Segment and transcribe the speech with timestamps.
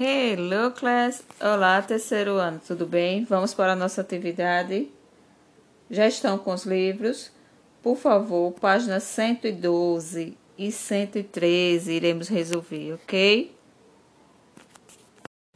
[0.00, 1.24] Hello, class!
[1.40, 3.24] Olá, terceiro ano, tudo bem?
[3.24, 4.88] Vamos para a nossa atividade.
[5.90, 7.32] Já estão com os livros?
[7.82, 13.52] Por favor, páginas 112 e 113 iremos resolver, ok?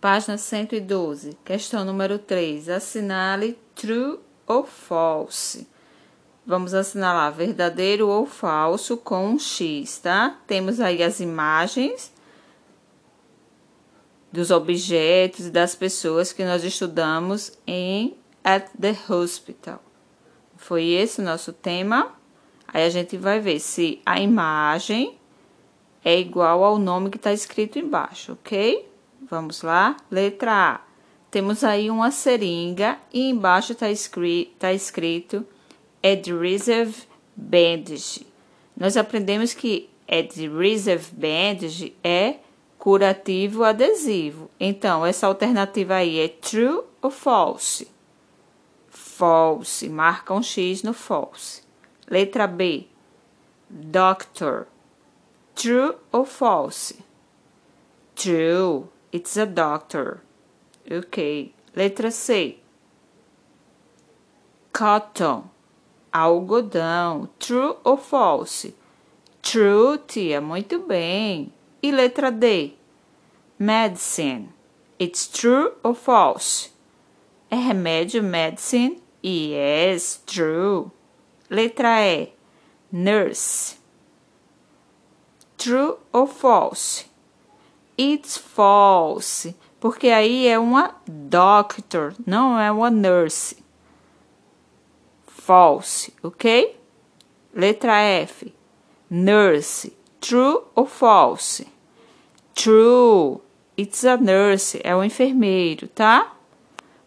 [0.00, 2.68] Página 112, questão número 3.
[2.68, 5.68] Assinale true ou false.
[6.44, 10.36] Vamos assinalar verdadeiro ou falso com um X, tá?
[10.48, 12.10] Temos aí as imagens
[14.32, 19.82] dos objetos e das pessoas que nós estudamos em At the Hospital.
[20.56, 22.12] Foi esse o nosso tema.
[22.66, 25.18] Aí a gente vai ver se a imagem
[26.04, 28.88] é igual ao nome que está escrito embaixo, ok?
[29.28, 29.96] Vamos lá.
[30.10, 30.80] Letra A.
[31.30, 35.46] Temos aí uma seringa e embaixo está escrito, tá escrito
[36.02, 36.94] Adhesive
[37.34, 38.26] Bandage.
[38.76, 42.36] Nós aprendemos que Adhesive Bandage é
[42.82, 44.50] curativo adesivo.
[44.58, 47.88] Então, essa alternativa aí é true ou false?
[48.88, 49.88] False.
[49.88, 51.62] Marca um X no false.
[52.10, 52.88] Letra B.
[53.70, 54.66] Doctor.
[55.54, 56.98] True ou false?
[58.16, 58.86] True.
[59.14, 60.18] It's a doctor.
[60.90, 61.54] Ok.
[61.76, 62.58] Letra C.
[64.72, 65.44] Cotton.
[66.12, 67.28] Algodão.
[67.38, 68.74] True ou false?
[69.40, 70.40] True, tia.
[70.40, 71.52] Muito bem.
[71.82, 72.74] E letra D.
[73.58, 74.50] Medicine.
[75.00, 76.70] It's true or false?
[77.50, 79.02] É remédio medicine?
[79.24, 80.92] Yes, true.
[81.50, 82.32] Letra E.
[82.92, 83.78] Nurse.
[85.58, 87.06] True or false?
[87.98, 89.54] It's false.
[89.80, 93.56] Porque aí é uma doctor, não é uma nurse.
[95.26, 96.78] False, ok?
[97.52, 98.54] Letra F.
[99.10, 99.92] Nurse.
[100.20, 101.71] True ou false?
[102.54, 103.40] True.
[103.76, 104.80] It's a nurse.
[104.84, 106.34] É o enfermeiro, tá?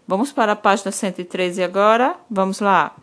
[0.08, 2.16] Vamos para a página 113 agora.
[2.30, 2.96] Vamos lá.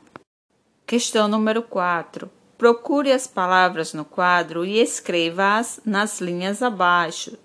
[0.86, 2.30] Questão número 4.
[2.58, 7.38] Procure as palavras no quadro e escreva-as nas linhas abaixo.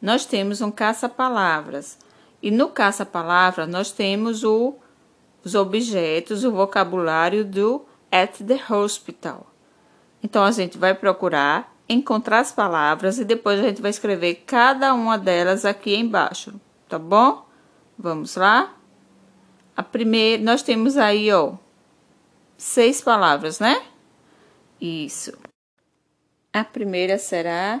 [0.00, 1.98] Nós temos um caça-palavras.
[2.42, 4.74] E no caça-palavra nós temos o,
[5.44, 9.46] os objetos, o vocabulário do at the hospital.
[10.22, 14.94] Então a gente vai procurar encontrar as palavras e depois a gente vai escrever cada
[14.94, 16.58] uma delas aqui embaixo,
[16.88, 17.46] tá bom?
[17.98, 18.74] Vamos lá?
[19.76, 21.54] A primeira, nós temos aí, ó,
[22.56, 23.82] seis palavras, né?
[24.80, 25.36] Isso.
[26.52, 27.80] A primeira será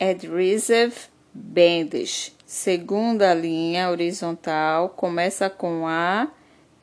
[0.00, 2.32] adhesive bandage.
[2.44, 6.28] Segunda linha horizontal começa com A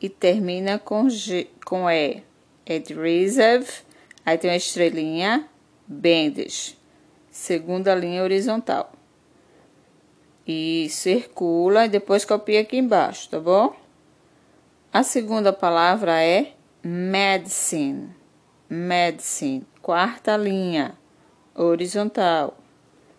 [0.02, 2.24] e termina com G, com E.
[2.68, 3.68] Adhesive,
[4.26, 5.48] aí tem uma estrelinha,
[5.92, 6.78] Bendes,
[7.32, 8.92] segunda linha horizontal.
[10.46, 13.76] E circula e depois copia aqui embaixo, tá bom?
[14.94, 18.16] A segunda palavra é medicine.
[18.70, 20.96] Medicine, quarta linha
[21.56, 22.56] horizontal.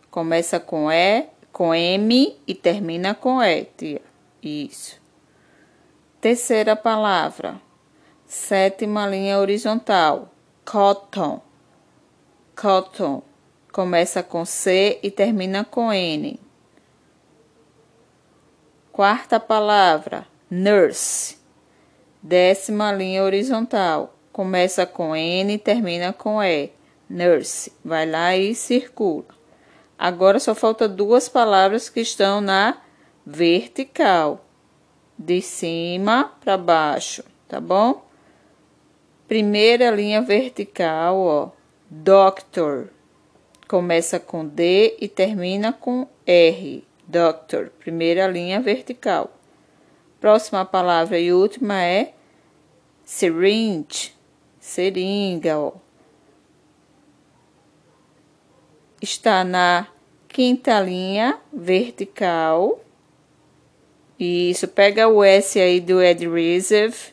[0.09, 4.03] Começa com E, com M e termina com E, tia.
[4.41, 5.03] Isso.
[6.21, 7.61] Terceira palavra,
[8.29, 10.33] sétima linha horizontal,
[10.65, 11.50] cotton
[12.61, 13.23] cotton.
[13.73, 16.39] Começa com C e termina com N.
[18.93, 21.39] Quarta palavra, nurse.
[22.23, 24.15] Décima linha horizontal.
[24.31, 26.71] Começa com N e termina com E.
[27.09, 27.73] Nurse.
[27.83, 29.25] Vai lá e circula.
[29.99, 32.77] Agora só falta duas palavras que estão na
[33.25, 34.45] vertical.
[35.19, 38.05] De cima para baixo, tá bom?
[39.27, 41.60] Primeira linha vertical, ó
[41.93, 42.89] Doctor.
[43.67, 46.87] Começa com D e termina com R.
[47.05, 47.71] Doctor.
[47.81, 49.37] Primeira linha vertical.
[50.21, 52.15] Próxima palavra e última é
[53.05, 54.15] syringe.
[54.61, 55.73] Seringa, ó.
[59.03, 59.89] Está na
[60.29, 62.79] quinta linha vertical.
[64.17, 67.13] Isso, pega o S aí do adhesive.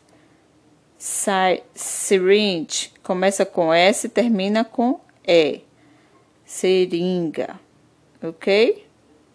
[1.74, 5.62] Syringe Começa com S e termina com E.
[6.44, 7.58] Seringa.
[8.22, 8.86] Ok?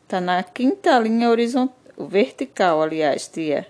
[0.07, 1.75] Tá na quinta linha horizontal,
[2.07, 3.67] vertical, aliás, tia.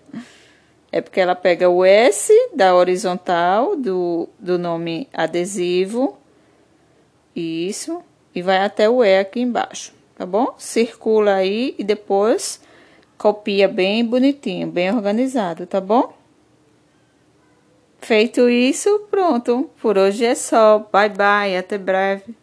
[0.90, 6.18] É porque ela pega o S da horizontal do, do nome adesivo.
[7.36, 8.02] Isso.
[8.34, 9.94] E vai até o E aqui embaixo.
[10.16, 10.52] Tá bom?
[10.58, 12.60] Circula aí e depois
[13.16, 16.12] copia bem bonitinho, bem organizado, tá bom?
[18.02, 19.70] Feito isso, pronto.
[19.80, 20.80] Por hoje é só.
[20.92, 22.34] Bye bye, até breve.